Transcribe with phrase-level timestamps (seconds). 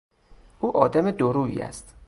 [0.59, 1.95] او آدم دورویی است.